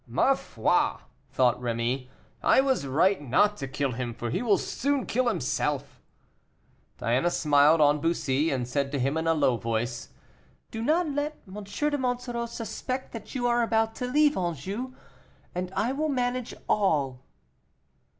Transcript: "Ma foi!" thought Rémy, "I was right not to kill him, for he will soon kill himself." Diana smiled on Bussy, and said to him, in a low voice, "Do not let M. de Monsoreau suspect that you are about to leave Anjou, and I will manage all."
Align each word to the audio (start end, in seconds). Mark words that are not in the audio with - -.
"Ma 0.07 0.33
foi!" 0.33 0.95
thought 1.29 1.61
Rémy, 1.61 2.07
"I 2.41 2.59
was 2.59 2.87
right 2.87 3.21
not 3.21 3.55
to 3.57 3.67
kill 3.67 3.91
him, 3.91 4.15
for 4.15 4.31
he 4.31 4.41
will 4.41 4.57
soon 4.57 5.05
kill 5.05 5.27
himself." 5.27 6.01
Diana 6.97 7.29
smiled 7.29 7.79
on 7.81 8.01
Bussy, 8.01 8.49
and 8.49 8.67
said 8.67 8.91
to 8.93 8.99
him, 8.99 9.15
in 9.15 9.27
a 9.27 9.35
low 9.35 9.57
voice, 9.57 10.09
"Do 10.71 10.81
not 10.81 11.05
let 11.09 11.37
M. 11.47 11.63
de 11.63 11.97
Monsoreau 11.99 12.47
suspect 12.47 13.11
that 13.11 13.35
you 13.35 13.45
are 13.45 13.61
about 13.61 13.93
to 13.97 14.07
leave 14.07 14.35
Anjou, 14.35 14.95
and 15.53 15.71
I 15.75 15.91
will 15.91 16.09
manage 16.09 16.55
all." 16.67 17.21